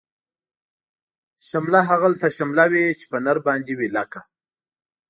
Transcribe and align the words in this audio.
شمله 1.47 1.79
هغلته 1.89 2.27
شمله 2.37 2.65
وی، 2.71 2.85
چی 2.99 3.05
په 3.11 3.17
نر 3.25 3.37
باندی 3.45 3.73
وی 3.77 3.89
لکه 3.95 4.21